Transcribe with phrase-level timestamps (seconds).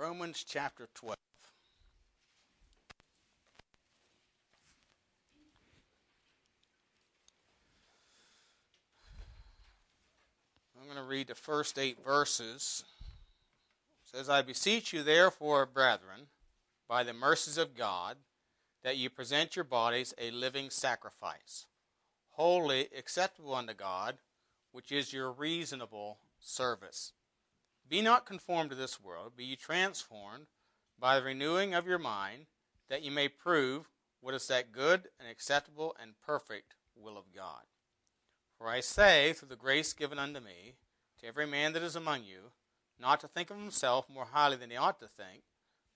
[0.00, 1.14] Romans chapter 12.
[10.80, 12.82] I'm going to read the first eight verses.
[14.06, 16.28] It says, I beseech you, therefore, brethren,
[16.88, 18.16] by the mercies of God,
[18.82, 21.66] that you present your bodies a living sacrifice,
[22.30, 24.16] holy, acceptable unto God,
[24.72, 27.12] which is your reasonable service.
[27.90, 30.46] Be not conformed to this world, be ye transformed
[30.96, 32.46] by the renewing of your mind,
[32.88, 33.90] that you may prove
[34.20, 37.64] what is that good and acceptable and perfect will of God.
[38.56, 40.74] For I say, through the grace given unto me,
[41.18, 42.52] to every man that is among you,
[42.96, 45.42] not to think of himself more highly than he ought to think,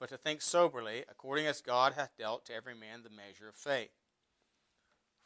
[0.01, 3.55] but to think soberly, according as God hath dealt to every man the measure of
[3.55, 3.93] faith.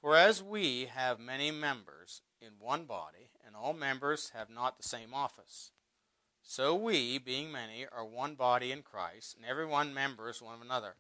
[0.03, 4.87] For as we have many members in one body, and all members have not the
[4.87, 5.71] same office,
[6.51, 10.63] so we, being many, are one body in Christ, and every one members one of
[10.63, 10.95] another.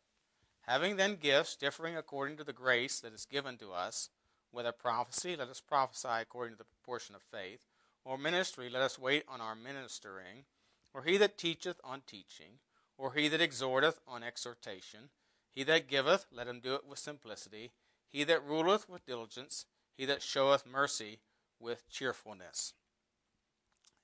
[0.67, 4.11] Having then gifts differing according to the grace that is given to us,
[4.51, 7.61] whether prophecy, let us prophesy according to the proportion of faith,
[8.05, 10.45] or ministry, let us wait on our ministering,
[10.93, 12.59] or he that teacheth on teaching,
[12.99, 15.09] or he that exhorteth on exhortation,
[15.51, 17.73] he that giveth, let him do it with simplicity,
[18.07, 19.65] he that ruleth with diligence,
[19.97, 21.21] he that showeth mercy
[21.59, 22.75] with cheerfulness.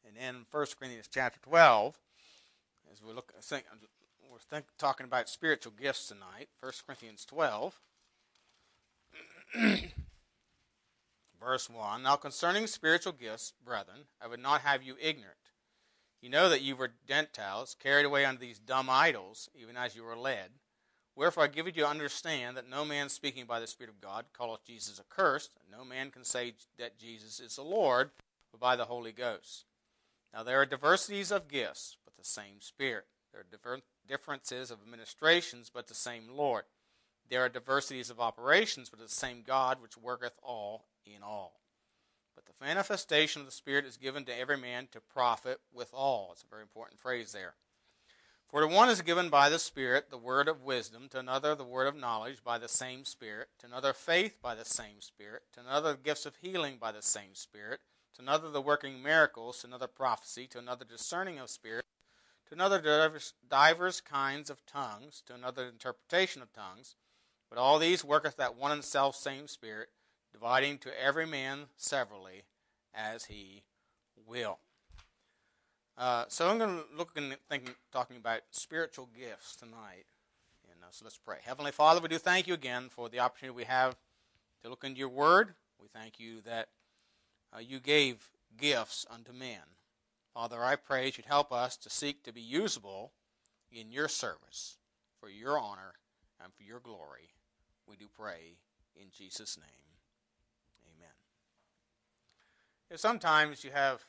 [0.06, 1.98] And in 1 Corinthians chapter 12,
[2.92, 3.64] as we look, think,
[4.30, 6.48] we're think, talking about spiritual gifts tonight.
[6.60, 7.80] 1 Corinthians 12,
[11.40, 12.02] verse 1.
[12.02, 15.38] Now concerning spiritual gifts, brethren, I would not have you ignorant.
[16.20, 20.04] You know that you were Gentiles, carried away unto these dumb idols, even as you
[20.04, 20.50] were led.
[21.16, 24.24] Wherefore I give you to understand that no man speaking by the Spirit of God
[24.36, 28.10] calleth Jesus accursed, and no man can say that Jesus is the Lord,
[28.50, 29.66] but by the Holy Ghost.
[30.34, 33.06] Now there are diversities of gifts, but the same Spirit.
[33.32, 33.78] There are
[34.08, 36.64] differences of administrations, but the same Lord.
[37.30, 41.60] There are diversities of operations, but the same God which worketh all in all.
[42.34, 46.30] But the manifestation of the Spirit is given to every man to profit withal.
[46.32, 47.54] It's a very important phrase there.
[48.48, 51.64] For to one is given by the Spirit the word of wisdom, to another the
[51.64, 55.60] word of knowledge by the same Spirit, to another faith by the same Spirit, to
[55.60, 57.80] another gifts of healing by the same Spirit
[58.14, 61.88] to another the working miracles, to another prophecy, to another discerning of spirits,
[62.48, 62.80] to another
[63.48, 66.94] divers, kinds of tongues, to another interpretation of tongues.
[67.50, 69.88] But all these worketh that one and self same Spirit,
[70.32, 72.42] dividing to every man severally
[72.94, 73.64] as he
[74.26, 74.58] will.
[75.96, 80.06] Uh, so I'm going to look and think, talking about spiritual gifts tonight.
[80.70, 81.38] And uh, so let's pray.
[81.44, 83.96] Heavenly Father, we do thank you again for the opportunity we have
[84.62, 85.54] to look into your word.
[85.80, 86.68] We thank you that
[87.54, 89.60] uh, you gave gifts unto men.
[90.32, 93.12] Father, I pray you'd help us to seek to be usable
[93.70, 94.78] in your service
[95.20, 95.94] for your honor
[96.42, 97.34] and for your glory.
[97.88, 98.56] We do pray
[98.96, 99.66] in Jesus' name.
[100.96, 101.14] Amen.
[102.90, 104.04] You know, sometimes you have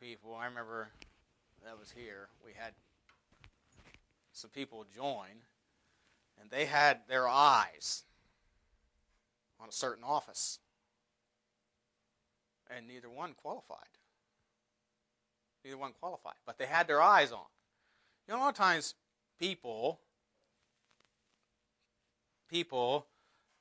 [0.00, 0.88] people, I remember
[1.64, 2.72] that was here, we had
[4.32, 5.44] some people join,
[6.40, 8.02] and they had their eyes
[9.60, 10.58] on a certain office
[12.74, 13.78] and neither one qualified.
[15.64, 17.46] Neither one qualified, but they had their eyes on.
[18.26, 18.94] You know, a lot of times
[19.38, 20.00] people,
[22.48, 23.06] people,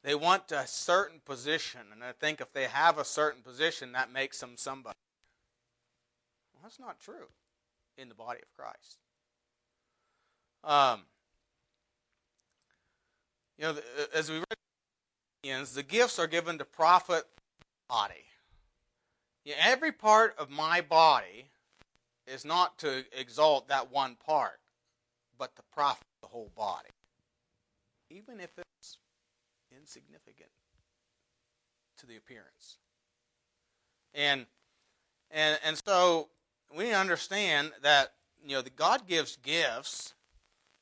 [0.04, 4.12] they want a certain position, and they think if they have a certain position, that
[4.12, 4.96] makes them somebody.
[6.54, 7.28] Well, that's not true
[7.98, 8.98] in the body of Christ.
[10.64, 11.02] Um,
[13.58, 13.76] you know,
[14.14, 14.46] as we read,
[15.44, 17.24] in the gifts are given to profit
[17.90, 18.26] body.
[19.44, 21.50] Yeah, every part of my body
[22.28, 24.60] is not to exalt that one part,
[25.38, 26.90] but to profit the whole body,
[28.10, 28.98] even if it's
[29.76, 30.52] insignificant
[31.98, 32.78] to the appearance.
[34.14, 34.46] And
[35.32, 36.30] and and so
[36.76, 40.14] we understand that you know that God gives gifts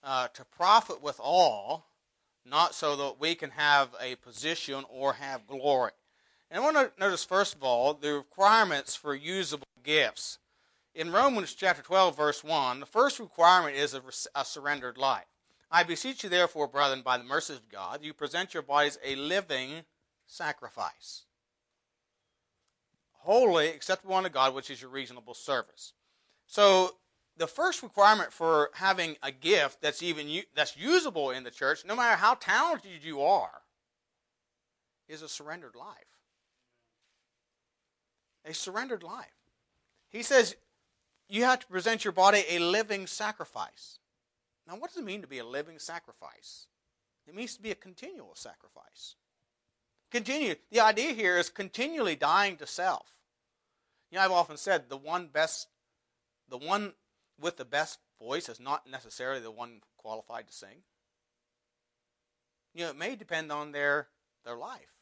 [0.03, 1.85] uh, to profit with all,
[2.45, 5.91] not so that we can have a position or have glory.
[6.51, 10.39] And I want to notice, first of all, the requirements for usable gifts.
[10.95, 14.01] In Romans chapter 12, verse 1, the first requirement is a,
[14.33, 15.25] a surrendered life.
[15.71, 19.15] I beseech you, therefore, brethren, by the mercies of God, you present your bodies a
[19.15, 19.83] living
[20.25, 21.25] sacrifice,
[23.11, 25.93] holy, acceptable unto God, which is your reasonable service.
[26.47, 26.95] So,
[27.37, 31.95] the first requirement for having a gift that's even that's usable in the church, no
[31.95, 33.61] matter how talented you are,
[35.07, 36.18] is a surrendered life
[38.45, 39.27] a surrendered life.
[40.09, 40.55] He says
[41.27, 43.99] you have to present your body a living sacrifice.
[44.67, 46.67] Now, what does it mean to be a living sacrifice?
[47.27, 49.15] It means to be a continual sacrifice.
[50.11, 50.55] Continue.
[50.71, 53.13] The idea here is continually dying to self.
[54.11, 55.67] You know, I've often said the one best,
[56.49, 56.93] the one
[57.39, 60.83] with the best voice is not necessarily the one qualified to sing.
[62.73, 64.07] You know, it may depend on their
[64.45, 64.95] their life.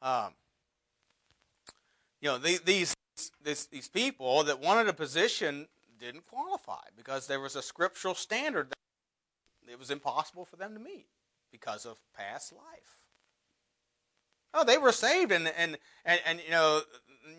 [0.00, 0.34] Um,
[2.20, 2.94] you know, the, these
[3.42, 5.66] these people that wanted a position
[5.98, 10.80] didn't qualify because there was a scriptural standard that it was impossible for them to
[10.80, 11.06] meet
[11.50, 13.02] because of past life.
[14.54, 16.80] Oh, they were saved, and and and, and you know,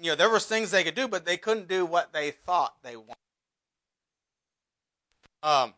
[0.02, 2.76] you know, there was things they could do, but they couldn't do what they thought
[2.84, 3.16] they wanted.
[5.42, 5.74] Um,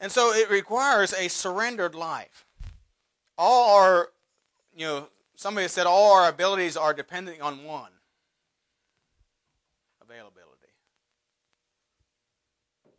[0.00, 2.46] and so it requires a surrendered life.
[3.36, 4.08] All our,
[4.74, 7.90] you know, somebody said all our abilities are dependent on one
[10.02, 10.50] availability.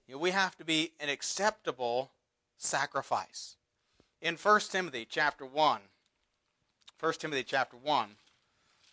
[0.07, 2.11] You know, we have to be an acceptable
[2.57, 3.55] sacrifice.
[4.21, 5.81] In 1 Timothy chapter 1,
[6.99, 8.09] 1 Timothy chapter 1,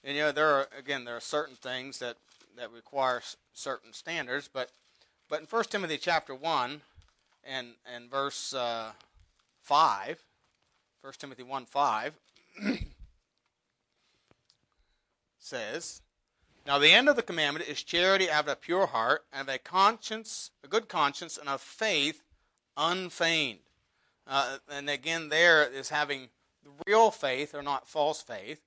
[0.05, 2.17] and you know, there are, again, there are certain things that,
[2.57, 3.23] that require
[3.53, 4.71] certain standards, but,
[5.29, 6.81] but in 1 Timothy chapter 1
[7.45, 8.93] and, and verse uh,
[9.63, 10.25] 5,
[11.03, 12.15] 1 Timothy 1 5,
[15.43, 16.03] says,
[16.67, 19.59] Now the end of the commandment is charity out of a pure heart, and a
[19.59, 22.23] conscience, a good conscience, and of faith
[22.77, 23.61] unfeigned.
[24.27, 26.29] Uh, and again, there is having
[26.87, 28.61] real faith or not false faith.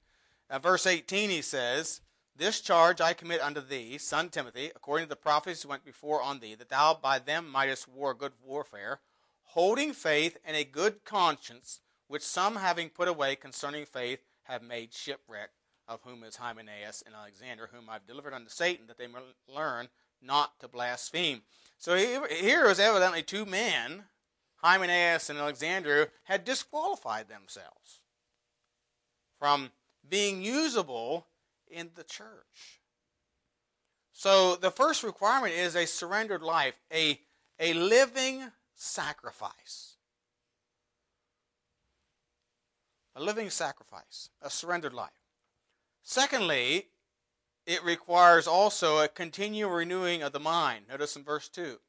[0.49, 2.01] Uh, verse 18, he says,
[2.35, 6.21] This charge I commit unto thee, son Timothy, according to the prophets who went before
[6.21, 8.99] on thee, that thou by them mightest war good warfare,
[9.43, 14.93] holding faith and a good conscience, which some having put away concerning faith have made
[14.93, 15.49] shipwreck,
[15.87, 19.87] of whom is Hymenaeus and Alexander, whom I've delivered unto Satan, that they may learn
[20.21, 21.41] not to blaspheme.
[21.77, 24.05] So here is evidently two men,
[24.57, 28.01] Hymenaeus and Alexander, had disqualified themselves
[29.39, 29.71] from
[30.07, 31.27] being usable
[31.69, 32.81] in the church.
[34.11, 37.19] So the first requirement is a surrendered life, a,
[37.59, 39.97] a living sacrifice.
[43.15, 45.11] A living sacrifice, a surrendered life.
[46.07, 46.89] Secondly,
[47.65, 50.85] it requires also a continual renewing of the mind.
[50.87, 51.79] Notice in verse 2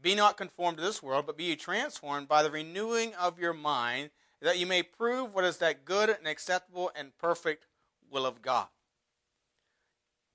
[0.00, 3.52] Be not conformed to this world, but be ye transformed by the renewing of your
[3.52, 7.66] mind, that you may prove what is that good and acceptable and perfect
[8.10, 8.68] will of God.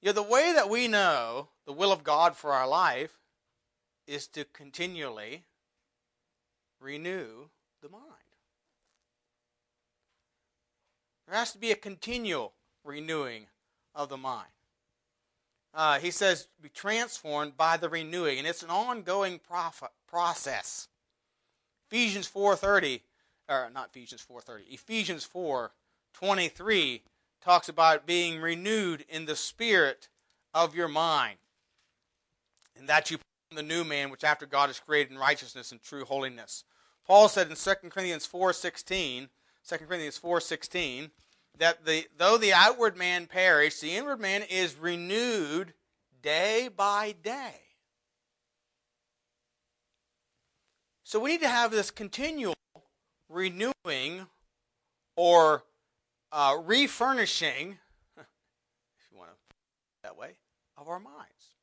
[0.03, 3.17] You know, the way that we know the will of God for our life
[4.05, 5.45] is to continually
[6.79, 7.49] renew
[7.81, 8.05] the mind.
[11.27, 12.53] There has to be a continual
[12.83, 13.47] renewing
[13.95, 14.47] of the mind.
[15.73, 20.89] Uh, he says, be transformed by the renewing, and it's an ongoing prof- process.
[21.89, 23.01] Ephesians 4.30,
[23.49, 27.01] or not Ephesians 4.30, Ephesians 4.23
[27.43, 30.09] talks about being renewed in the spirit
[30.53, 31.37] of your mind.
[32.77, 33.17] And that you
[33.53, 36.63] the new man, which after God is created in righteousness and true holiness.
[37.05, 39.27] Paul said in 2 Corinthians 4.16,
[39.67, 41.09] 2 Corinthians 4.16,
[41.59, 45.73] that the, though the outward man perish, the inward man is renewed
[46.21, 47.55] day by day.
[51.03, 52.53] So we need to have this continual
[53.27, 54.27] renewing
[55.17, 55.63] or
[56.31, 57.77] uh, refurnishing,
[58.17, 60.35] if you want to put it that way,
[60.77, 61.55] of our minds.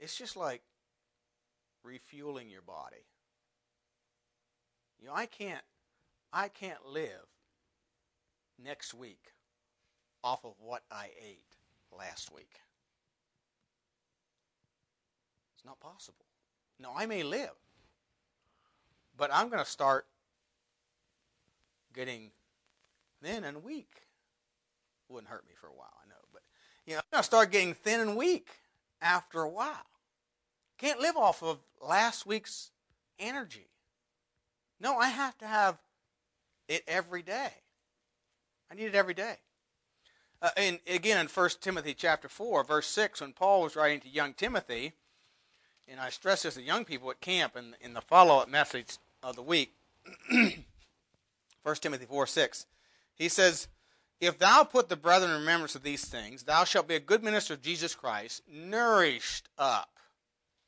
[0.00, 0.62] It's just like
[1.82, 3.04] refueling your body.
[4.98, 5.62] You know, I can't,
[6.32, 7.33] I can't live
[8.62, 9.32] next week
[10.22, 11.56] off of what I ate
[11.96, 12.60] last week.
[15.56, 16.24] It's not possible.
[16.78, 17.54] No, I may live,
[19.16, 20.06] but I'm going to start
[21.94, 22.30] getting
[23.22, 24.02] thin and weak.
[25.08, 26.42] Wouldn't hurt me for a while, I know, but
[26.86, 28.48] you know, I'm going to start getting thin and weak
[29.00, 29.86] after a while.
[30.78, 32.70] Can't live off of last week's
[33.18, 33.68] energy.
[34.80, 35.78] No, I have to have
[36.68, 37.52] it every day.
[38.70, 39.36] I need it every day.
[40.42, 44.08] Uh, and again, in 1 Timothy chapter 4, verse 6, when Paul was writing to
[44.08, 44.92] young Timothy,
[45.88, 49.36] and I stress this to young people at camp in, in the follow-up message of
[49.36, 49.74] the week,
[50.30, 50.54] 1
[51.76, 52.66] Timothy 4, 6,
[53.14, 53.68] he says,
[54.20, 57.22] If thou put the brethren in remembrance of these things, thou shalt be a good
[57.22, 59.98] minister of Jesus Christ, nourished up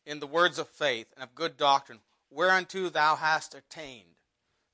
[0.06, 1.98] in the words of faith and of good doctrine,
[2.30, 4.16] whereunto thou hast attained.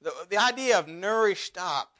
[0.00, 1.92] The, the idea of nourished up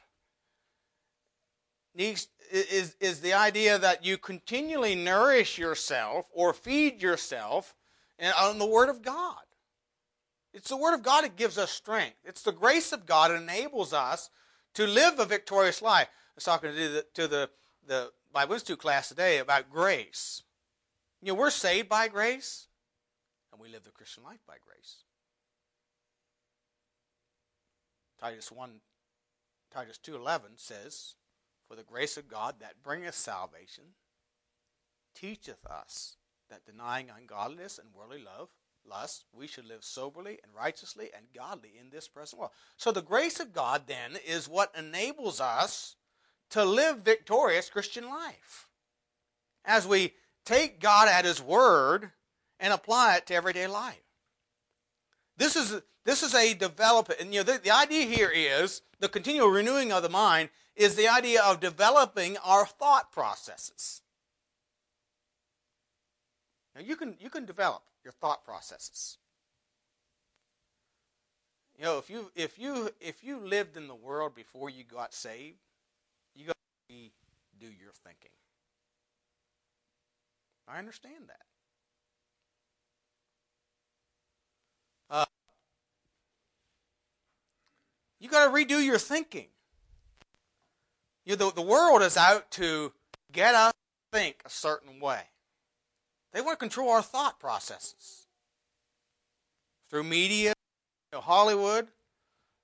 [1.95, 7.75] needs, is, is the idea that you continually nourish yourself or feed yourself
[8.39, 9.43] on the Word of God.
[10.53, 12.17] It's the Word of God that gives us strength.
[12.23, 14.29] It's the grace of God that enables us
[14.75, 16.07] to live a victorious life.
[16.07, 17.49] I was talking to the, to the,
[17.87, 20.43] the Bible Institute class today about grace.
[21.21, 22.67] You know, we're saved by grace,
[23.51, 24.97] and we live the Christian life by grace.
[28.19, 28.71] Titus 1,
[29.73, 31.15] Titus 2.11 says,
[31.73, 33.95] For the grace of God that bringeth salvation
[35.15, 36.17] teacheth us
[36.51, 38.49] that denying ungodliness and worldly love,
[38.87, 42.51] lust, we should live soberly and righteously and godly in this present world.
[42.77, 45.95] So the grace of God then is what enables us
[46.51, 48.67] to live victorious Christian life.
[49.65, 50.13] As we
[50.45, 52.11] take God at His word
[52.59, 54.02] and apply it to everyday life.
[55.37, 59.09] This is this is a development, and you know the, the idea here is the
[59.09, 64.01] continual renewing of the mind is the idea of developing our thought processes.
[66.75, 69.17] Now you can you can develop your thought processes.
[71.77, 75.13] You know, if you if you if you lived in the world before you got
[75.13, 75.57] saved,
[76.35, 76.57] you got
[76.89, 76.95] to
[77.59, 78.31] do your thinking.
[80.67, 81.52] I understand that.
[88.23, 89.47] You got to redo your thinking.
[91.25, 92.93] You know, the, the world is out to
[93.33, 95.23] get us to think a certain way.
[96.31, 98.27] They want to control our thought processes
[99.89, 100.53] through media,
[101.11, 101.89] you know, Hollywood.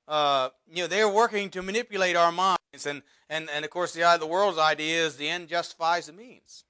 [0.08, 4.18] Uh, you know, they're working to manipulate our minds, and and and of course, the
[4.18, 6.64] the world's idea is the end justifies the means.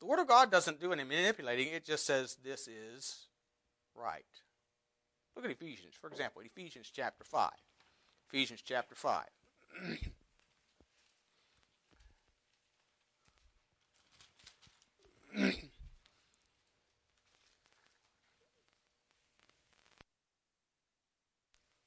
[0.00, 3.28] The Word of God doesn't do any manipulating; it just says this is
[3.94, 4.24] right.
[5.36, 7.52] Look at Ephesians, for example, Ephesians chapter five.
[8.32, 9.28] Ephesians chapter five.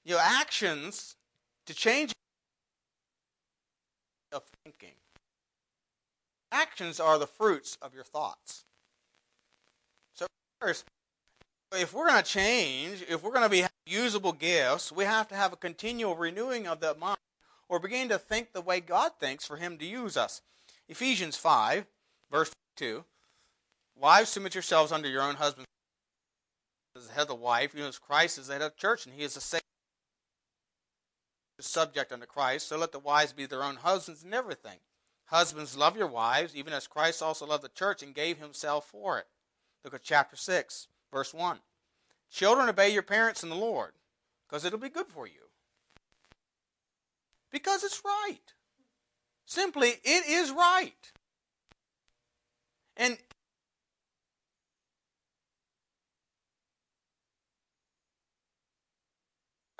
[0.05, 1.15] your actions
[1.65, 2.12] to change
[4.31, 4.96] of thinking.
[6.51, 8.65] Actions are the fruits of your thoughts.
[10.13, 10.25] So
[10.60, 10.86] first,
[11.74, 15.36] if we're going to change, if we're going to be usable gifts, we have to
[15.36, 17.18] have a continual renewing of the mind
[17.68, 20.42] or begin to think the way God thinks for him to use us.
[20.88, 21.86] Ephesians 5,
[22.32, 23.04] verse 2.
[23.96, 25.68] Wives, submit yourselves under your own husbands
[26.96, 29.06] as the head of the wife, know, as Christ is the head of the church,
[29.06, 29.62] and he is the Savior
[31.60, 34.80] subject unto Christ, so let the wives be their own husbands in everything.
[35.26, 39.20] Husbands, love your wives, even as Christ also loved the church and gave himself for
[39.20, 39.28] it.
[39.84, 41.60] Look at chapter 6, verse 1.
[42.32, 43.94] Children, obey your parents in the Lord,
[44.48, 45.50] because it'll be good for you.
[47.51, 48.54] Because it's right.
[49.46, 51.12] Simply, it is right.
[52.96, 53.18] And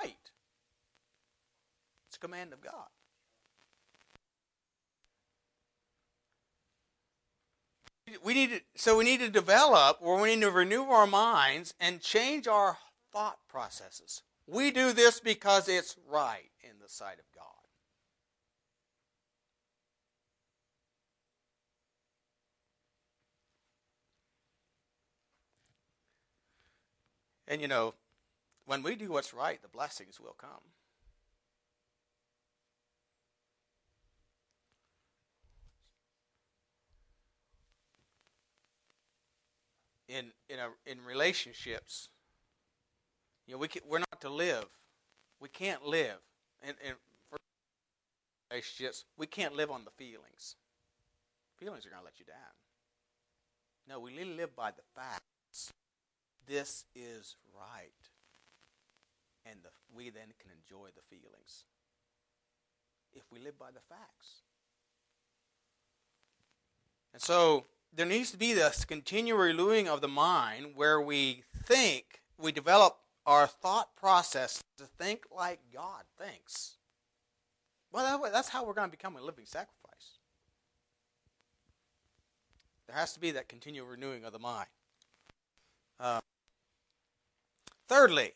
[0.02, 0.16] right.
[2.08, 2.88] It's a command of God.
[8.22, 11.74] We need to, so we need to develop or we need to renew our minds
[11.80, 12.78] and change our
[13.12, 14.22] thought processes.
[14.46, 17.44] We do this because it's right in the sight of God.
[27.46, 27.94] And you know,
[28.64, 30.60] when we do what's right, the blessings will come.
[40.10, 42.08] In in a, in relationships.
[43.46, 44.66] You know, we can, we're not to live.
[45.40, 46.18] We can't live
[46.62, 46.94] in, in
[48.50, 49.04] relationships.
[49.16, 50.56] We can't live on the feelings.
[51.58, 52.54] Feelings are going to let you down.
[53.88, 55.72] No, we live by the facts.
[56.46, 57.90] This is right,
[59.46, 61.64] and the, we then can enjoy the feelings
[63.12, 64.42] if we live by the facts.
[67.12, 72.20] And so there needs to be this continual renewing of the mind where we think,
[72.38, 76.76] we develop our thought process to think like God thinks.
[77.92, 80.18] Well, that's how we're going to become a living sacrifice.
[82.86, 84.68] There has to be that continual renewing of the mind.
[85.98, 86.20] Uh,
[87.88, 88.32] thirdly,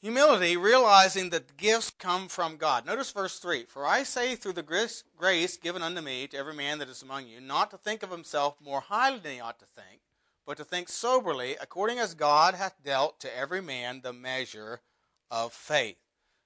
[0.00, 2.86] Humility, realizing that gifts come from God.
[2.86, 6.78] Notice verse 3 For I say, through the grace, given unto me to every man
[6.78, 9.66] that is among you, not to think of himself more highly than he ought to
[9.66, 10.02] think,
[10.46, 14.82] but to think soberly, according as God hath dealt to every man the measure
[15.32, 15.98] of faith.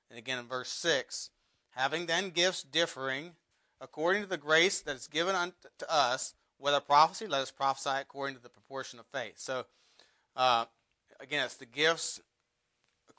[0.08, 1.30] And again in verse 6
[1.72, 3.32] Having then gifts differing
[3.80, 5.54] according to the grace that is given unto
[5.88, 9.38] us, whether prophecy, let us prophesy according to the proportion of faith.
[9.38, 9.66] So
[10.34, 10.64] Uh,
[11.20, 12.20] again, it's the gifts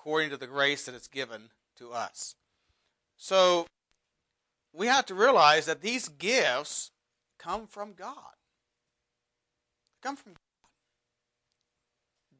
[0.03, 2.35] according to the grace that is given to us.
[3.15, 3.67] So
[4.73, 6.91] we have to realize that these gifts
[7.39, 8.35] come from God.
[10.01, 10.39] Come from God.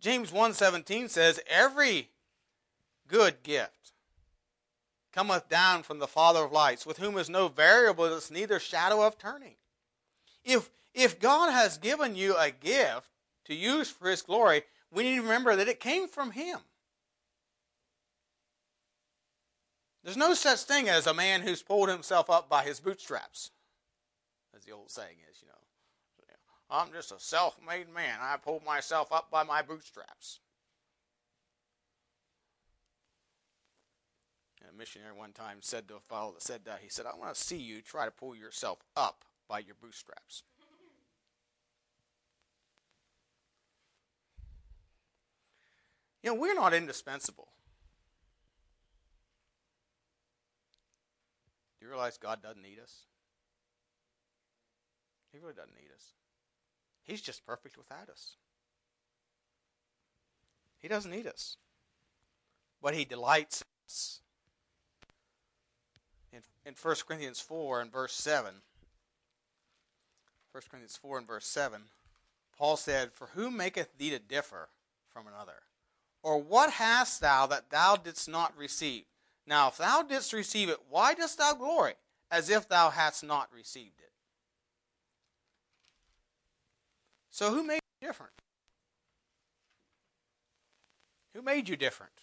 [0.02, 2.12] James 1:17 says, "Every
[3.08, 3.94] good gift
[5.14, 9.18] cometh down from the Father of lights, with whom is no variableness, neither shadow of
[9.18, 9.56] turning."
[10.44, 13.10] If if God has given you a gift
[13.46, 16.60] to use for his glory, we need to remember that it came from him.
[20.04, 23.52] There's no such thing as a man who's pulled himself up by his bootstraps,
[24.56, 25.54] as the old saying is, you know.
[26.70, 28.18] I'm just a self made man.
[28.20, 30.40] I pulled myself up by my bootstraps.
[34.60, 37.16] And a missionary one time said to a fellow that said that, he said, I
[37.16, 40.42] want to see you try to pull yourself up by your bootstraps.
[46.24, 47.50] You know, we're not indispensable.
[51.73, 53.04] Do you realize God doesn't need us?
[55.32, 56.14] He really doesn't need us.
[57.04, 58.38] He's just perfect without us.
[60.80, 61.58] He doesn't need us.
[62.82, 64.20] But He delights in us.
[66.32, 68.54] In, in 1 Corinthians 4 and verse 7,
[70.52, 71.82] 1 Corinthians 4 and verse 7,
[72.58, 74.70] Paul said, For who maketh thee to differ
[75.12, 75.64] from another?
[76.22, 79.04] Or what hast thou that thou didst not receive?
[79.46, 81.94] Now, if thou didst receive it, why dost thou glory,
[82.32, 84.12] as if thou hadst not received it?
[87.30, 88.34] So, who made you different?
[91.34, 92.14] Who made you different?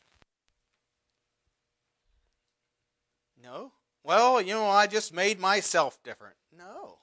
[3.42, 3.72] No.
[4.04, 6.36] Well, you know, I just made myself different.
[6.56, 6.98] No.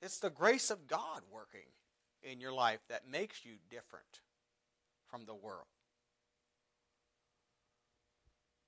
[0.00, 1.66] It's the grace of God working
[2.22, 4.20] in your life that makes you different
[5.06, 5.66] from the world.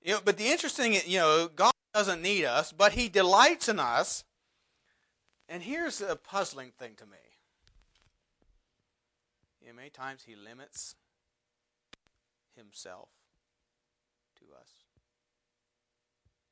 [0.03, 3.79] You know, but the interesting, you know, God doesn't need us, but He delights in
[3.79, 4.23] us.
[5.47, 7.17] And here's a puzzling thing to me.
[9.61, 10.95] You know, many times He limits
[12.55, 13.09] Himself
[14.39, 14.69] to us.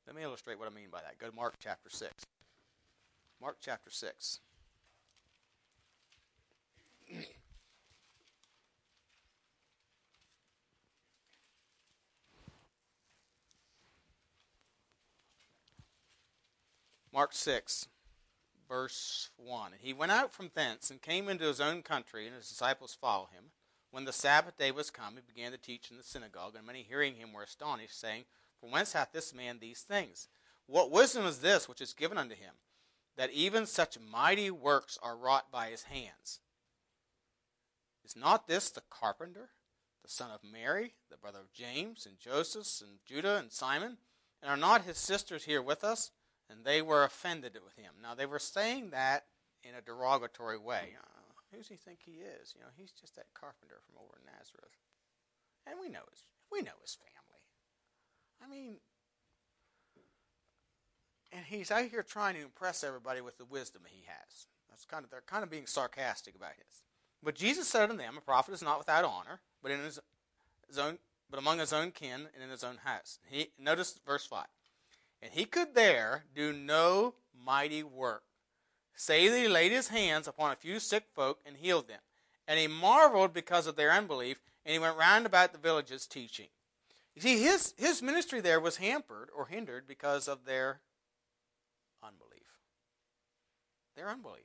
[0.06, 1.18] Let me illustrate what I mean by that.
[1.18, 2.12] Go to Mark chapter 6.
[3.40, 4.40] Mark chapter 6.
[17.12, 17.88] Mark 6,
[18.68, 19.72] verse 1.
[19.72, 22.96] And he went out from thence and came into his own country, and his disciples
[22.98, 23.46] followed him.
[23.90, 26.84] When the Sabbath day was come, he began to teach in the synagogue, and many
[26.84, 28.24] hearing him were astonished, saying,
[28.60, 30.28] From whence hath this man these things?
[30.66, 32.54] What wisdom is this which is given unto him,
[33.16, 36.38] that even such mighty works are wrought by his hands?
[38.04, 39.50] Is not this the carpenter,
[40.02, 43.96] the son of Mary, the brother of James, and Joseph, and Judah, and Simon?
[44.40, 46.12] And are not his sisters here with us?
[46.50, 47.92] And they were offended with him.
[48.02, 49.24] Now they were saying that
[49.62, 50.96] in a derogatory way.
[50.98, 52.54] Uh, who does he think he is?
[52.54, 54.76] You know, he's just that carpenter from over in Nazareth,
[55.66, 57.42] and we know his we know his family.
[58.42, 58.76] I mean,
[61.32, 64.46] and he's out here trying to impress everybody with the wisdom he has.
[64.68, 66.84] That's kind of they're kind of being sarcastic about his.
[67.22, 69.98] But Jesus said unto them, A prophet is not without honor, but in his,
[70.68, 73.18] his own but among his own kin and in his own house.
[73.28, 74.46] He notice verse five.
[75.22, 78.22] And he could there do no mighty work,
[78.94, 82.00] save that he laid his hands upon a few sick folk and healed them.
[82.48, 86.48] And he marveled because of their unbelief, and he went round about the villages teaching.
[87.14, 90.80] You see, his, his ministry there was hampered or hindered because of their
[92.02, 92.30] unbelief.
[93.96, 94.44] Their unbelief.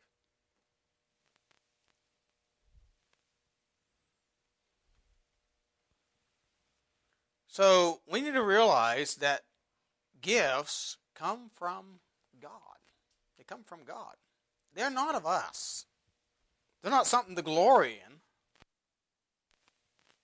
[7.47, 9.43] So we need to realize that
[10.25, 11.99] gifts come from
[12.41, 12.51] God.
[13.37, 14.15] They come from God.
[14.73, 15.85] They're not of us.
[16.81, 18.15] They're not something to glory in.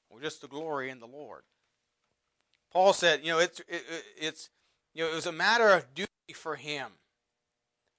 [0.10, 1.44] We're just to glory in the Lord.
[2.74, 3.84] Paul said, you know, it's, it,
[4.20, 4.50] it's,
[4.94, 6.92] you know, it was a matter of duty for him.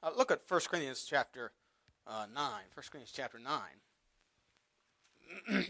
[0.03, 1.53] Uh, look at 1 Corinthians chapter
[2.07, 2.35] uh, 9.
[2.35, 2.61] 1
[2.91, 3.61] Corinthians chapter 9.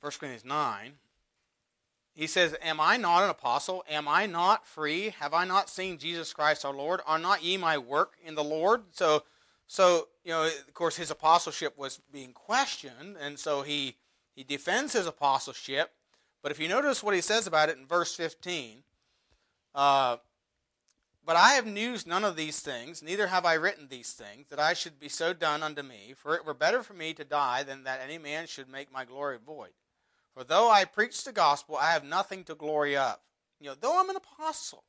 [0.00, 0.92] 1 Corinthians 9
[2.14, 3.84] he says, Am I not an apostle?
[3.88, 5.14] Am I not free?
[5.20, 7.00] Have I not seen Jesus Christ our Lord?
[7.06, 8.82] Are not ye my work in the Lord?
[8.92, 9.24] So,
[9.66, 13.96] so you know, of course, his apostleship was being questioned, and so he
[14.34, 15.92] he defends his apostleship.
[16.42, 18.82] But if you notice what he says about it in verse 15,
[19.74, 20.16] uh,
[21.24, 24.58] but I have news none of these things, neither have I written these things, that
[24.58, 26.14] I should be so done unto me.
[26.16, 29.04] For it were better for me to die than that any man should make my
[29.04, 29.70] glory void.
[30.34, 33.18] For though I preach the gospel, I have nothing to glory of.
[33.60, 34.84] You know, though I'm an apostle,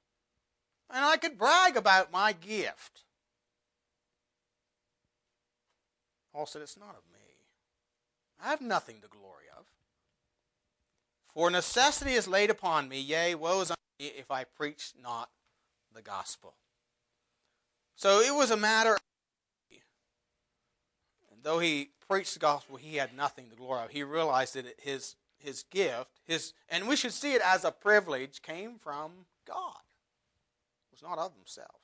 [0.90, 3.04] and I could brag about my gift.
[6.32, 7.20] Paul said, It's not of me.
[8.44, 9.66] I have nothing to glory of.
[11.34, 15.30] For necessity is laid upon me, yea, woe is unto me if I preach not
[15.94, 16.56] the gospel.
[17.96, 19.02] So it was a matter of,
[21.32, 23.92] And though he preached the gospel, he had nothing to glory of.
[23.92, 28.42] He realized that his his gift, his and we should see it as a privilege,
[28.42, 29.82] came from God.
[30.92, 31.82] It was not of himself.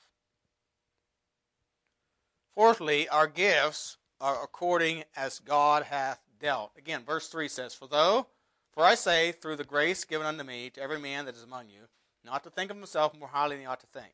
[2.55, 6.71] Fourthly, our gifts are according as God hath dealt.
[6.77, 8.27] Again, verse 3 says, For though,
[8.71, 11.69] for I say, through the grace given unto me, to every man that is among
[11.69, 11.87] you,
[12.25, 14.13] not to think of himself more highly than he ought to think,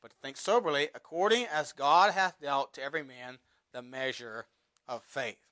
[0.00, 3.38] but to think soberly, according as God hath dealt to every man
[3.72, 4.46] the measure
[4.88, 5.45] of faith.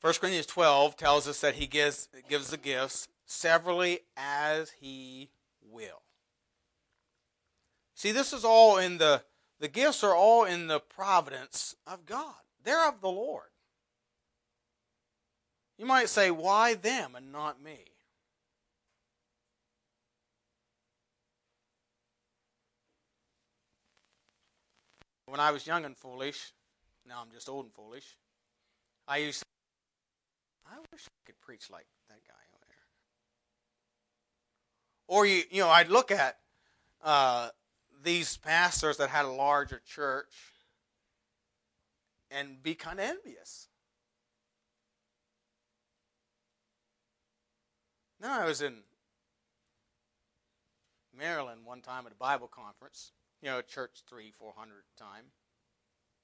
[0.00, 5.28] 1 Corinthians 12 tells us that he gives, gives the gifts severally as he
[5.70, 6.02] will.
[7.94, 9.22] See, this is all in the,
[9.58, 12.34] the gifts are all in the providence of God.
[12.64, 13.48] They're of the Lord.
[15.76, 17.78] You might say, why them and not me?
[25.26, 26.52] When I was young and foolish,
[27.06, 28.16] now I'm just old and foolish,
[29.06, 29.49] I used to
[30.70, 32.76] I wish I could preach like that guy over there.
[35.08, 36.38] Or you, you know, I'd look at
[37.02, 37.48] uh,
[38.04, 40.32] these pastors that had a larger church
[42.30, 43.66] and be kind of envious.
[48.20, 48.74] Then I was in
[51.18, 55.24] Maryland one time at a Bible conference, you know, church three, four hundred time.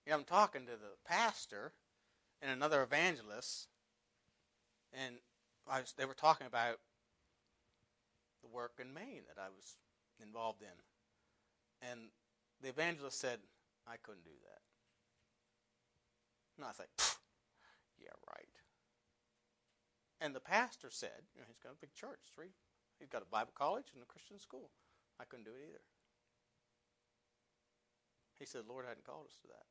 [0.04, 1.72] You know, I'm talking to the pastor
[2.40, 3.68] and another evangelist,
[4.96, 5.16] and
[5.68, 6.80] was, they were talking about
[8.42, 9.76] the work in Maine that I was
[10.20, 11.88] involved in.
[11.88, 12.09] And
[12.62, 13.40] the evangelist said,
[13.87, 14.62] I couldn't do that.
[16.56, 16.88] And I thought,
[18.00, 18.48] yeah, right.
[20.20, 22.56] And the pastor said, you know, he's got a big church, three.
[22.98, 24.70] He's got a Bible college and a Christian school.
[25.20, 25.85] I couldn't do it either.
[28.38, 29.68] He said, the Lord hadn't called us to that.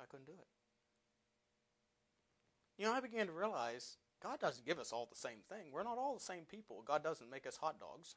[0.00, 0.61] I couldn't do it.
[2.78, 5.72] You know, I began to realize God doesn't give us all the same thing.
[5.72, 6.82] We're not all the same people.
[6.86, 8.16] God doesn't make us hot dogs.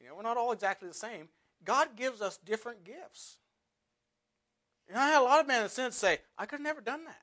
[0.00, 1.28] You know, we're not all exactly the same.
[1.64, 3.38] God gives us different gifts.
[4.88, 6.80] And I had a lot of men in a sense say, I could have never
[6.80, 7.22] done that.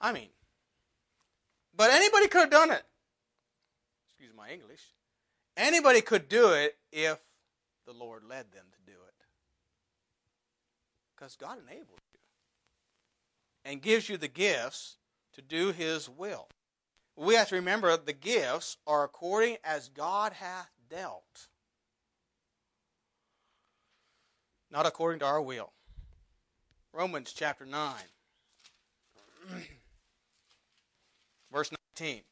[0.00, 0.28] I mean,
[1.76, 2.82] but anybody could have done it.
[4.06, 4.80] Excuse my English.
[5.56, 7.18] Anybody could do it if
[7.86, 8.79] the Lord led them to.
[11.20, 12.20] Because God enables you
[13.64, 14.96] and gives you the gifts
[15.34, 16.48] to do His will.
[17.14, 21.48] We have to remember the gifts are according as God hath dealt,
[24.70, 25.72] not according to our will.
[26.94, 27.94] Romans chapter 9,
[31.52, 32.22] verse 19.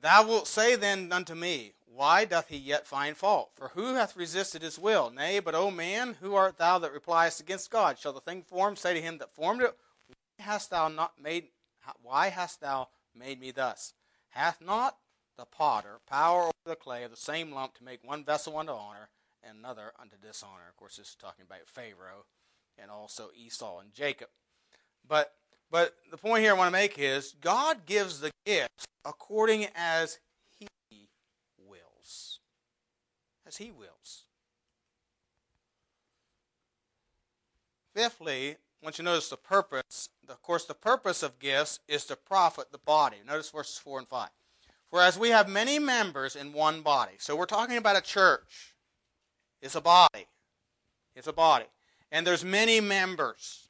[0.00, 3.50] Thou wilt say then unto me, why doth he yet find fault?
[3.54, 5.10] For who hath resisted his will?
[5.10, 7.98] Nay, but, O man, who art thou that repliest against God?
[7.98, 9.76] Shall the thing formed say to him that formed it,
[10.08, 11.48] Why hast thou not made?
[12.02, 13.94] Why hast thou made me thus?
[14.30, 14.96] Hath not
[15.36, 18.72] the potter power over the clay of the same lump to make one vessel unto
[18.72, 19.08] honor
[19.42, 20.68] and another unto dishonor?
[20.68, 22.24] Of course, this is talking about Pharaoh
[22.76, 24.28] and also Esau and Jacob.
[25.06, 25.34] But
[25.70, 30.18] but the point here I want to make is God gives the gifts according as
[33.46, 34.24] as He wills.
[37.94, 40.10] Fifthly, once you notice the purpose.
[40.28, 43.16] Of course, the purpose of gifts is to profit the body.
[43.26, 44.28] Notice verses 4 and 5.
[44.90, 47.14] Whereas we have many members in one body.
[47.18, 48.74] So we're talking about a church.
[49.62, 50.26] It's a body.
[51.16, 51.64] It's a body.
[52.12, 53.68] And there's many members.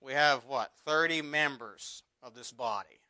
[0.00, 0.72] We have what?
[0.84, 3.00] 30 members of this body.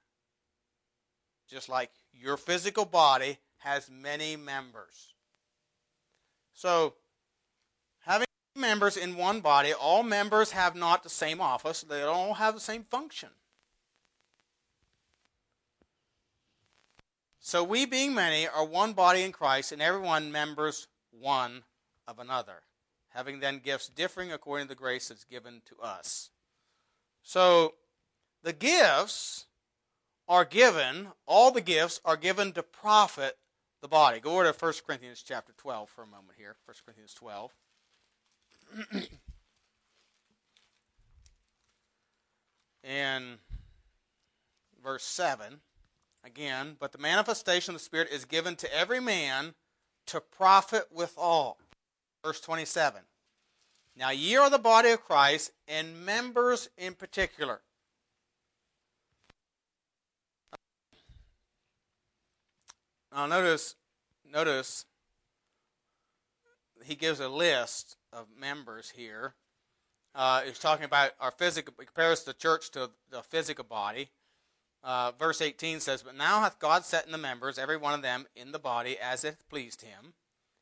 [1.48, 5.14] Just like your physical body has many members.
[6.60, 6.92] So,
[8.00, 12.34] having members in one body, all members have not the same office, they don't all
[12.34, 13.30] have the same function.
[17.38, 21.62] So, we being many are one body in Christ, and everyone members one
[22.06, 22.60] of another,
[23.08, 26.28] having then gifts differing according to the grace that's given to us.
[27.22, 27.72] So,
[28.42, 29.46] the gifts
[30.28, 33.38] are given, all the gifts are given to profit
[33.80, 34.20] the body.
[34.20, 36.56] Go over to 1 Corinthians chapter 12 for a moment here.
[36.66, 37.52] 1 Corinthians 12.
[42.84, 43.38] and
[44.82, 45.60] verse 7
[46.24, 49.54] again, but the manifestation of the Spirit is given to every man
[50.06, 51.58] to profit withal.
[52.24, 53.02] Verse 27.
[53.96, 57.60] Now ye are the body of Christ, and members in particular.
[63.12, 63.74] Now notice,
[64.30, 64.84] notice
[66.84, 69.34] he gives a list of members here.
[70.14, 74.10] Uh, he's talking about our physical, he compares the church to the physical body.
[74.82, 78.02] Uh, verse 18 says, But now hath God set in the members, every one of
[78.02, 80.14] them, in the body as it pleased him.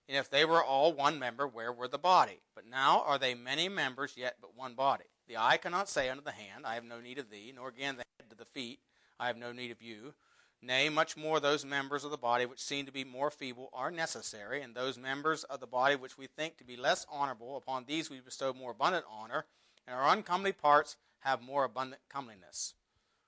[0.08, 2.40] And if they were all one member, where were the body?
[2.54, 5.04] But now are they many members, yet but one body.
[5.28, 7.96] The eye cannot say unto the hand, I have no need of thee, nor again
[7.96, 8.80] the head to the feet,
[9.20, 10.14] I have no need of you.
[10.60, 13.90] Nay, much more those members of the body which seem to be more feeble are
[13.90, 17.84] necessary, and those members of the body which we think to be less honorable, upon
[17.84, 19.46] these we bestow more abundant honor,
[19.86, 22.74] and our uncomely parts have more abundant comeliness.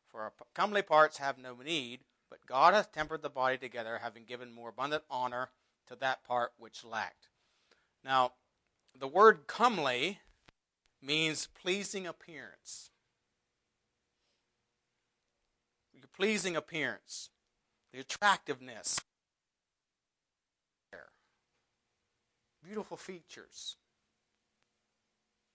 [0.08, 4.24] For our comely parts have no need, but God hath tempered the body together, having
[4.24, 5.50] given more abundant honor
[5.86, 7.28] to that part which lacked.
[8.04, 8.32] Now,
[8.98, 10.18] the word comely
[11.00, 12.90] means pleasing appearance.
[15.92, 17.30] Your pleasing appearance,
[17.94, 19.00] the attractiveness,
[22.62, 23.76] beautiful features.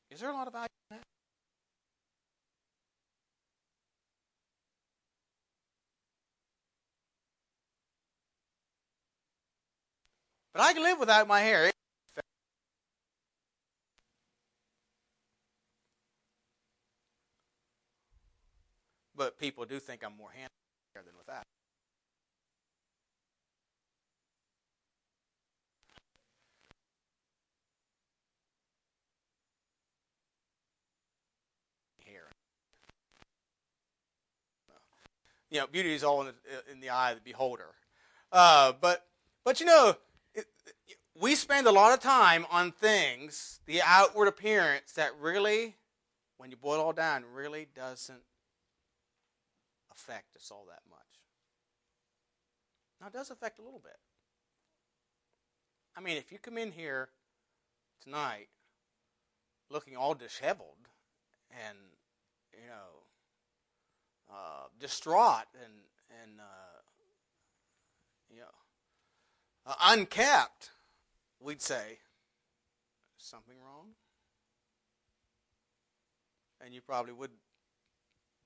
[0.10, 1.04] Is there a lot of value in that?
[10.51, 11.69] But I can live without my hair.
[19.15, 20.54] But people do think I'm more handsome
[21.03, 21.43] than with that.
[32.05, 32.29] Hair.
[35.49, 37.75] You know, beauty is all in the, in the eye of the beholder.
[38.31, 39.05] Uh, but,
[39.43, 39.95] but you know,
[41.19, 45.75] we spend a lot of time on things, the outward appearance, that really,
[46.38, 48.21] when you boil it all down, really doesn't
[49.95, 50.99] affect us all that much.
[52.99, 53.97] Now, it does affect a little bit.
[55.95, 57.10] I mean, if you come in here
[58.03, 58.47] tonight
[59.69, 60.89] looking all disheveled
[61.51, 61.77] and,
[62.53, 63.03] you know,
[64.29, 65.73] uh, distraught and,
[66.21, 66.81] and uh,
[68.29, 68.55] you know,
[69.65, 70.71] uh, unkept,
[71.39, 71.99] we'd say,
[73.17, 73.89] something wrong?
[76.63, 77.31] And you probably would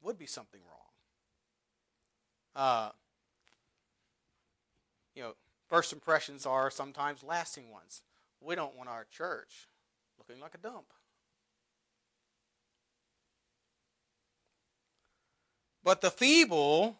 [0.01, 0.88] would be something wrong.
[2.59, 2.89] Uh,
[5.15, 5.33] you know,
[5.69, 8.01] first impressions are sometimes lasting ones.
[8.41, 9.69] We don't want our church
[10.17, 10.87] looking like a dump.
[15.85, 16.97] But the feeble,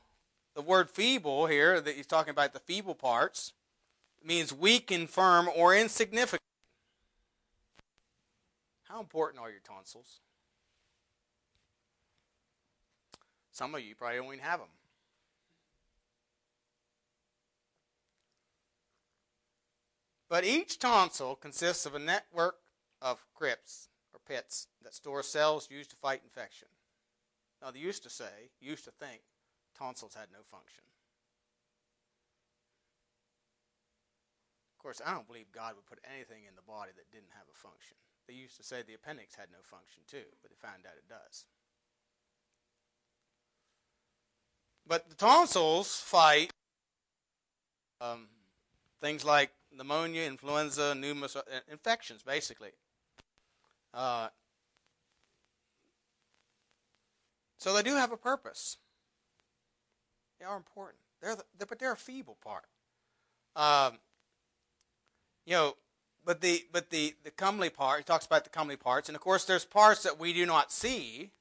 [0.56, 3.52] the word feeble here, that he's talking about the feeble parts,
[4.24, 6.40] means weak, infirm, or insignificant.
[8.84, 10.22] How important are your tonsils?
[13.52, 14.70] Some of you probably don't even have them.
[20.30, 22.56] But each tonsil consists of a network
[23.02, 26.68] of crypts or pits that store cells used to fight infection.
[27.62, 29.22] Now, they used to say, used to think,
[29.78, 30.84] tonsils had no function.
[34.78, 37.48] Of course, I don't believe God would put anything in the body that didn't have
[37.52, 37.98] a function.
[38.28, 41.10] They used to say the appendix had no function too, but they found out it
[41.10, 41.46] does.
[44.88, 46.52] But the tonsils fight
[48.00, 48.28] um,
[49.02, 52.72] things like pneumonia, influenza, pneumonia, uh, infections, basically.
[53.94, 54.30] Uh,
[57.58, 58.78] so they do have a purpose.
[60.40, 61.00] They are important.
[61.22, 62.66] They're, the, they're but they're a feeble part.
[63.56, 64.00] Um,
[65.46, 65.76] you know,
[66.24, 68.00] but the but the the comely part.
[68.00, 70.72] He talks about the comely parts, and of course, there's parts that we do not
[70.72, 71.32] see.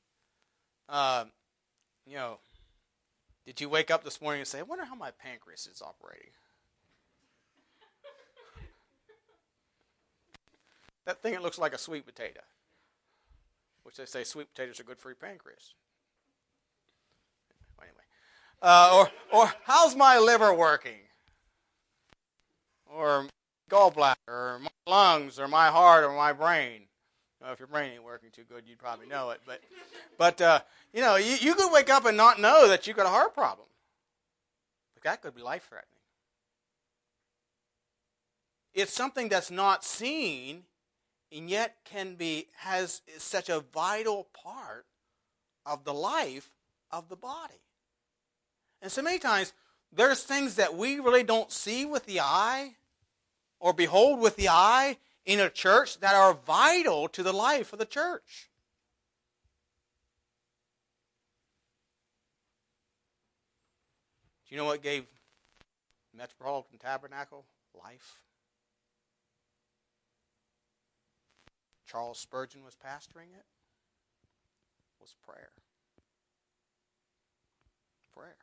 [0.88, 1.26] Uh,
[2.06, 2.38] you know,
[3.44, 6.30] did you wake up this morning and say, "I wonder how my pancreas is operating"?
[11.08, 12.40] That thing looks like a sweet potato,
[13.82, 15.72] which they say sweet potatoes are good for your pancreas.
[17.80, 17.96] Anyway,
[18.60, 21.00] uh, or or how's my liver working?
[22.94, 23.26] Or
[23.70, 26.82] gallbladder or my lungs or my heart or my brain.
[27.40, 29.40] Well, if your brain ain't working too good, you'd probably know it.
[29.46, 29.62] But,
[30.18, 30.60] but uh,
[30.92, 33.32] you know, you, you could wake up and not know that you've got a heart
[33.32, 33.68] problem.
[35.04, 35.88] that could be life threatening.
[38.74, 40.64] It's something that's not seen
[41.32, 44.86] and yet can be has such a vital part
[45.66, 46.50] of the life
[46.90, 47.60] of the body.
[48.80, 49.52] And so many times
[49.92, 52.76] there's things that we really don't see with the eye
[53.60, 57.78] or behold with the eye in a church that are vital to the life of
[57.78, 58.48] the church.
[64.48, 65.04] Do you know what gave
[66.16, 67.44] Metropolitan Tabernacle
[67.84, 68.20] life?
[71.90, 73.46] Charles Spurgeon was pastoring it
[75.00, 75.50] was prayer.
[78.14, 78.36] Prayer.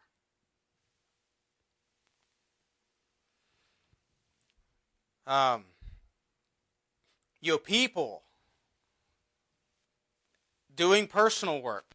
[5.27, 5.65] Um,
[7.41, 8.23] your people
[10.75, 11.85] doing personal work,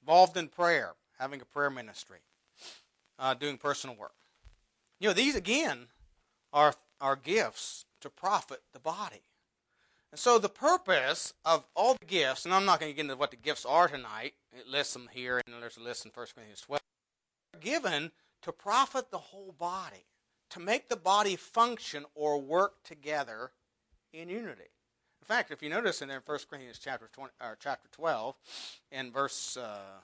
[0.00, 2.18] involved in prayer, having a prayer ministry,
[3.18, 4.14] uh, doing personal work.
[5.00, 5.88] You know, these again
[6.52, 9.27] are, are gifts to profit the body.
[10.10, 13.16] And so the purpose of all the gifts, and I'm not going to get into
[13.16, 16.26] what the gifts are tonight, it lists them here, and there's a list in 1
[16.34, 16.80] Corinthians 12,
[17.54, 18.10] are given
[18.42, 20.06] to profit the whole body,
[20.50, 23.52] to make the body function or work together
[24.12, 24.70] in unity.
[25.20, 28.34] In fact, if you notice in there 1 Corinthians chapter, 20, or chapter 12,
[28.92, 30.00] in verse, uh,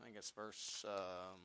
[0.00, 1.40] I think it's verse, um,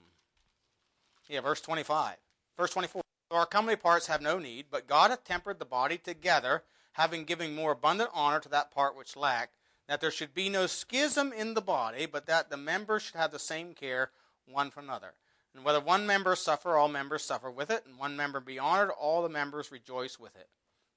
[1.27, 2.17] yeah, verse 25.
[2.55, 3.01] Verse 24.
[3.31, 7.55] Our comely parts have no need, but God hath tempered the body together having given
[7.55, 9.55] more abundant honor to that part which lacked,
[9.87, 13.31] that there should be no schism in the body, but that the members should have
[13.31, 14.11] the same care
[14.45, 15.13] one for another.
[15.53, 18.89] And whether one member suffer, all members suffer with it, and one member be honored,
[18.89, 20.47] all the members rejoice with it.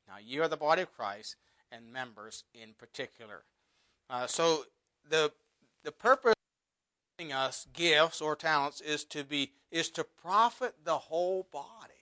[0.06, 1.36] Now ye are the body of Christ,
[1.72, 3.44] and members in particular.
[4.08, 4.64] Uh, so
[5.08, 5.32] the
[5.82, 10.98] the purpose of giving us gifts or talents is to be is to profit the
[10.98, 11.92] whole body.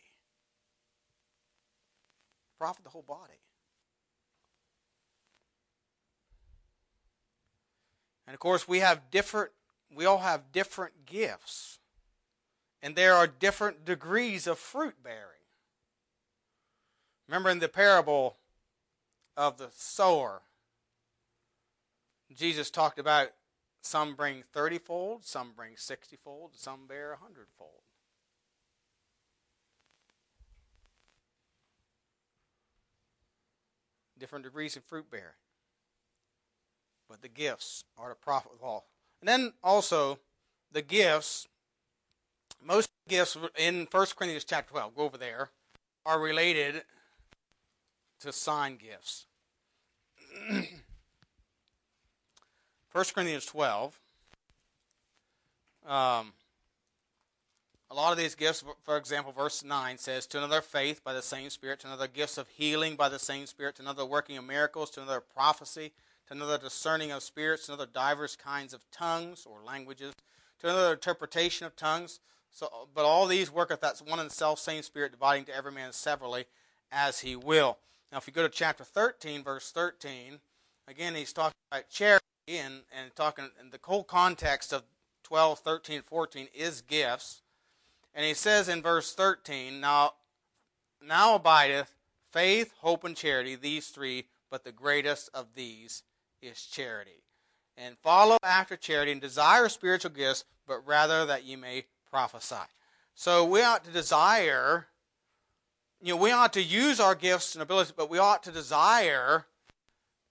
[2.59, 3.42] Profit the whole body.
[8.27, 9.51] And of course, we have different,
[9.95, 11.79] we all have different gifts.
[12.83, 15.29] And there are different degrees of fruit bearing.
[17.29, 18.37] Remember in the parable
[19.37, 20.43] of the sower,
[22.35, 23.29] Jesus talked about
[23.83, 27.83] some bring 30 fold, some bring 60 fold, some bear 100 fold.
[34.19, 35.42] Different degrees of fruit bearing
[37.13, 38.87] but the gifts are to profit all.
[39.21, 40.19] And then also
[40.73, 41.47] the gifts,
[42.65, 45.51] most gifts in 1 Corinthians chapter 12, go over there,
[46.05, 46.83] are related
[48.21, 49.27] to sign gifts.
[50.51, 50.65] 1
[53.15, 54.01] Corinthians 12.
[55.87, 56.33] Um,
[57.91, 61.21] a lot of these gifts, for example, verse 9 says, To another faith by the
[61.21, 64.45] same Spirit, to another gifts of healing by the same Spirit, to another working of
[64.45, 65.93] miracles, to another prophecy,
[66.33, 70.15] another discerning of spirits, another divers kinds of tongues or languages,
[70.59, 72.21] to another interpretation of tongues.
[72.51, 75.93] So, but all these worketh that one and self same Spirit, dividing to every man
[75.93, 76.47] severally
[76.91, 77.79] as he will.
[78.11, 80.41] Now, if you go to chapter 13, verse 13,
[80.89, 84.83] again, he's talking about charity and, and talking, and the whole context of
[85.25, 87.43] 12, 13, 14 is gifts.
[88.15, 90.13] And he says in verse 13, Now,
[91.07, 91.95] now abideth
[92.31, 96.03] faith, hope, and charity, these three, but the greatest of these
[96.43, 97.23] is charity.
[97.77, 102.67] And follow after charity and desire spiritual gifts, but rather that you may prophesy.
[103.15, 104.89] So we ought to desire,
[106.01, 109.47] you know, we ought to use our gifts and abilities, but we ought to desire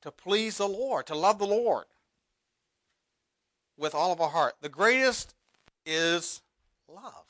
[0.01, 1.85] to please the Lord, to love the Lord
[3.77, 4.55] with all of our heart.
[4.61, 5.33] The greatest
[5.85, 6.41] is
[6.87, 7.25] love.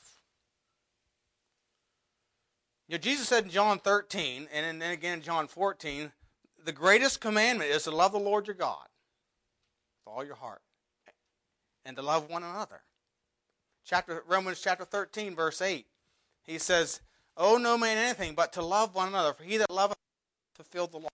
[2.88, 6.12] You know, Jesus said in John 13, and then again in John 14,
[6.64, 8.86] the greatest commandment is to love the Lord your God
[10.04, 10.62] with all your heart
[11.84, 12.82] and to love one another.
[13.84, 15.86] Chapter Romans chapter 13 verse 8.
[16.44, 17.00] He says,
[17.36, 19.98] "Owe no man anything but to love one another, for he that loveth
[20.54, 21.08] fulfill the law."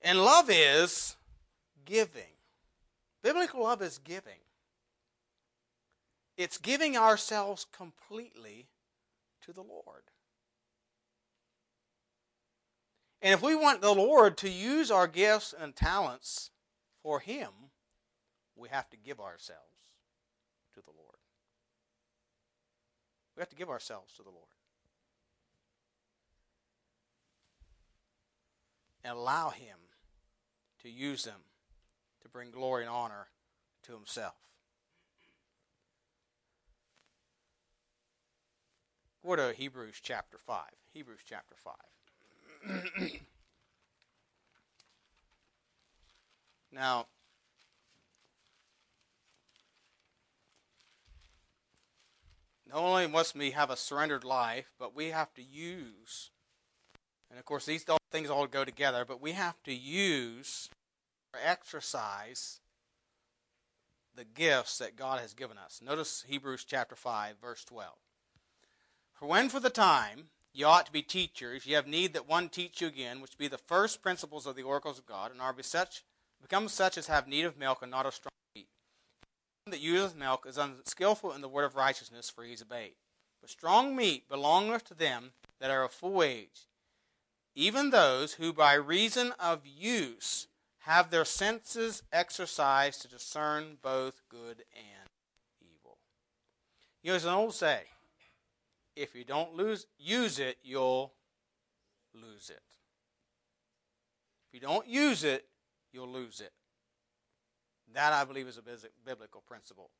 [0.00, 1.16] And love is
[1.84, 2.36] giving.
[3.22, 4.40] Biblical love is giving.
[6.36, 8.68] It's giving ourselves completely
[9.42, 10.11] to the Lord.
[13.22, 16.50] And if we want the Lord to use our gifts and talents
[17.04, 17.50] for Him,
[18.56, 19.92] we have to give ourselves
[20.74, 21.16] to the Lord.
[23.36, 24.42] We have to give ourselves to the Lord.
[29.04, 29.78] And allow Him
[30.82, 31.42] to use them
[32.22, 33.28] to bring glory and honor
[33.84, 34.34] to Himself.
[39.24, 40.64] Go to Hebrews chapter 5.
[40.92, 41.72] Hebrews chapter 5.
[46.72, 47.06] now,
[52.68, 56.30] not only must we have a surrendered life, but we have to use,
[57.30, 60.70] and of course, these things all go together, but we have to use
[61.34, 62.60] or exercise
[64.14, 65.80] the gifts that God has given us.
[65.82, 67.90] Notice Hebrews chapter 5, verse 12.
[69.14, 72.48] For when for the time you ought to be teachers, you have need that one
[72.48, 75.52] teach you again, which be the first principles of the oracles of God, and are
[75.52, 76.04] be such,
[76.40, 78.68] become such as have need of milk and not of strong meat.
[79.64, 82.66] One that useth milk is unskillful in the word of righteousness, for he is a
[82.66, 82.92] babe.
[83.40, 86.66] But strong meat belongeth to them that are of full age,
[87.54, 90.48] even those who by reason of use
[90.80, 95.08] have their senses exercised to discern both good and
[95.60, 95.96] evil.
[97.02, 97.82] You know, there's an old say
[98.96, 101.12] if you don't lose, use it, you'll
[102.14, 102.62] lose it.
[104.48, 105.46] If you don't use it,
[105.92, 106.52] you'll lose it.
[107.94, 108.62] That, I believe, is a
[109.04, 109.90] biblical principle.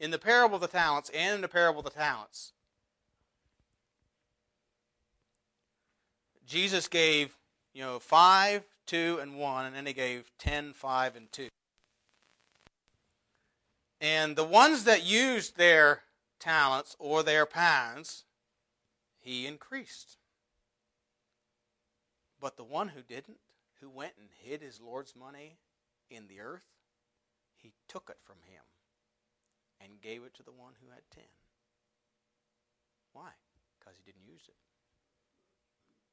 [0.00, 2.52] In the parable of the talents and in the parable of the talents,
[6.46, 7.36] Jesus gave,
[7.74, 11.48] you know, five, two, and one, and then he gave ten, five, and two.
[14.00, 16.02] And the ones that used their
[16.38, 18.24] talents or their pounds,
[19.18, 20.18] he increased.
[22.40, 23.38] But the one who didn't,
[23.80, 25.58] who went and hid his Lord's money
[26.10, 26.66] in the earth,
[27.56, 28.62] he took it from him
[29.80, 31.24] and gave it to the one who had ten.
[33.12, 33.30] Why?
[33.78, 34.54] Because he didn't use it.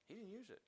[0.08, 0.62] He didn't use it.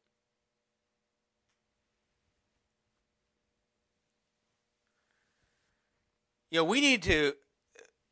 [6.49, 7.33] You know, we need to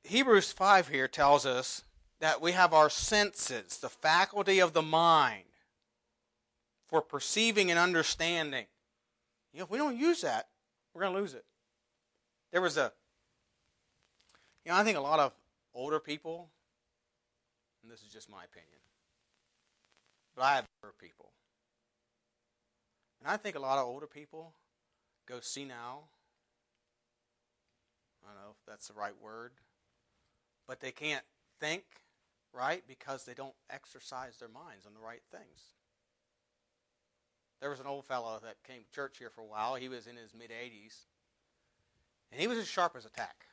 [0.06, 1.84] Hebrews 5 here tells us
[2.20, 5.46] that we have our senses, the faculty of the mind
[6.88, 8.66] for perceiving and understanding.
[9.52, 10.48] You know, if we don't use that,
[10.94, 11.44] we're going to lose it.
[12.52, 12.92] There was a,
[14.64, 15.34] you know, I think a lot of
[15.74, 16.50] older people,
[17.82, 18.80] and this is just my opinion,
[20.36, 21.32] but I have older people.
[23.20, 24.54] And I think a lot of older people
[25.28, 26.10] go senile.
[28.24, 29.52] I don't know if that's the right word
[30.68, 31.24] but they can't
[31.60, 31.84] think
[32.54, 35.76] right because they don't exercise their minds on the right things.
[37.62, 39.76] There was an old fellow that came to church here for a while.
[39.76, 41.06] He was in his mid 80s,
[42.32, 43.46] and he was as sharp as a tack.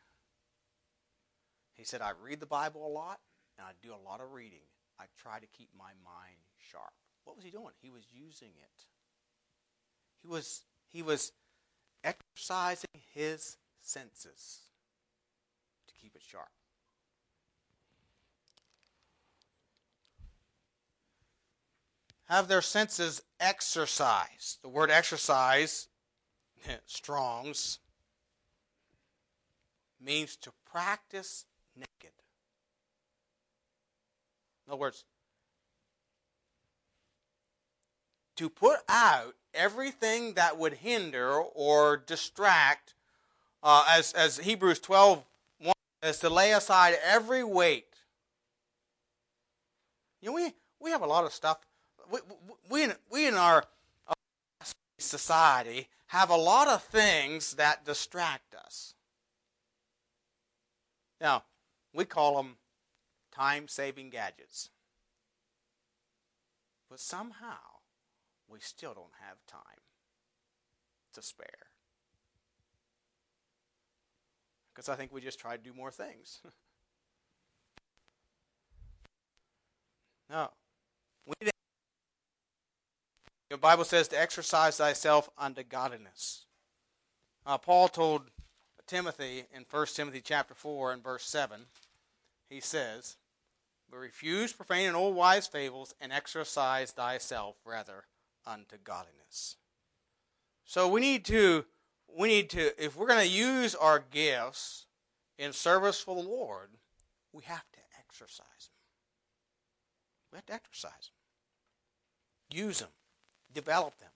[1.74, 3.20] He said, I read the Bible a lot,
[3.58, 4.66] and I do a lot of reading.
[5.00, 6.92] I try to keep my mind sharp.
[7.24, 7.72] What was he doing?
[7.80, 8.84] He was using it.
[10.20, 11.32] He was he was
[12.04, 14.60] exercising his senses
[15.88, 16.50] to keep it sharp.
[22.32, 24.62] Have their senses exercised.
[24.62, 25.88] The word exercise,
[26.86, 27.78] Strong's,
[30.00, 31.44] means to practice
[31.76, 32.14] naked.
[34.66, 35.04] In other words,
[38.36, 42.94] to put out everything that would hinder or distract,
[43.62, 45.22] uh, as, as Hebrews 12
[45.60, 47.92] 1 is to lay aside every weight.
[50.22, 51.58] You know, we, we have a lot of stuff
[52.12, 52.18] we,
[52.68, 53.64] we, we in our
[54.98, 58.94] society have a lot of things that distract us.
[61.20, 61.44] Now,
[61.94, 62.56] we call them
[63.32, 64.68] time saving gadgets.
[66.90, 67.80] But somehow,
[68.48, 69.80] we still don't have time
[71.14, 71.46] to spare.
[74.74, 76.40] Because I think we just try to do more things.
[80.30, 80.50] no.
[81.26, 81.51] We
[83.52, 86.46] the Bible says to exercise thyself unto godliness.
[87.44, 88.30] Uh, Paul told
[88.86, 91.66] Timothy in 1 Timothy chapter 4 and verse 7,
[92.48, 93.18] he says,
[93.90, 98.04] But refuse profane and old wise fables, and exercise thyself rather
[98.46, 99.56] unto godliness.
[100.64, 101.66] So we need to,
[102.08, 104.86] we need to, if we're going to use our gifts
[105.38, 106.70] in service for the Lord,
[107.34, 108.78] we have to exercise them.
[110.32, 111.10] We have to exercise
[112.50, 112.58] them.
[112.58, 112.88] Use them
[113.52, 114.10] develop them.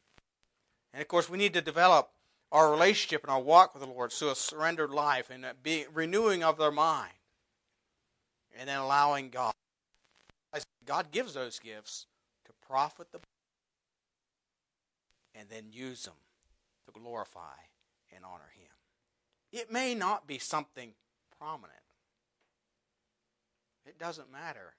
[0.93, 2.11] And of course, we need to develop
[2.53, 5.85] our relationship and our walk with the Lord through a surrendered life and a be,
[5.93, 7.13] renewing of their mind.
[8.59, 9.53] And then allowing God.
[10.87, 12.07] God gives those gifts
[12.47, 13.19] to profit the
[15.35, 16.15] and then use them
[16.87, 17.57] to glorify
[18.15, 18.71] and honor Him.
[19.53, 20.93] It may not be something
[21.39, 21.73] prominent.
[23.85, 24.75] It doesn't matter.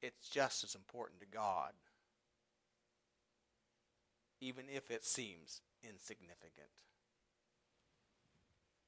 [0.00, 1.72] it's just as important to God,
[4.40, 6.68] even if it seems insignificant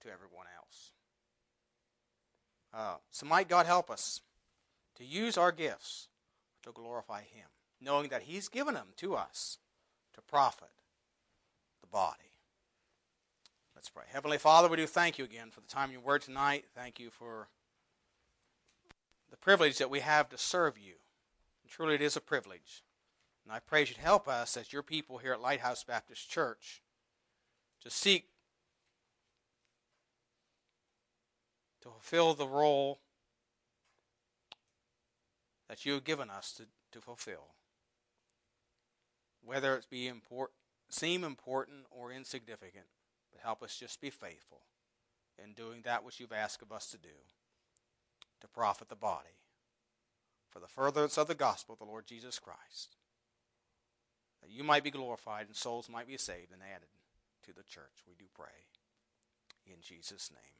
[0.01, 0.93] to everyone else.
[2.73, 4.21] Uh, so, might God help us
[4.97, 6.09] to use our gifts
[6.63, 7.49] to glorify Him,
[7.81, 9.59] knowing that He's given them to us
[10.15, 10.69] to profit
[11.81, 12.31] the body.
[13.75, 14.05] Let's pray.
[14.13, 16.67] Heavenly Father, we do thank you again for the time you were tonight.
[16.75, 17.49] Thank you for
[19.31, 20.95] the privilege that we have to serve you.
[21.63, 22.83] And truly, it is a privilege.
[23.51, 26.83] And I pray you'd help us as your people here at Lighthouse Baptist Church
[27.83, 28.29] to seek
[31.83, 33.01] to fulfill the role
[35.69, 37.49] that you have given us to, to fulfill.
[39.45, 40.55] Whether it be important,
[40.89, 42.87] seem important or insignificant,
[43.33, 44.61] but help us just be faithful
[45.43, 47.09] in doing that which you've asked of us to do
[48.43, 49.41] to profit the body
[50.49, 52.95] for the furtherance of the gospel of the Lord Jesus Christ,
[54.43, 56.89] that you might be glorified and souls might be saved and added
[57.45, 58.05] to the church.
[58.07, 58.69] We do pray
[59.67, 60.60] in Jesus' name.